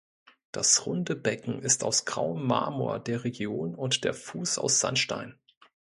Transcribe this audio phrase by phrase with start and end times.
[0.51, 5.37] Das runde Becken ist aus grauem Marmor der Region und der Fuß aus Sandstein.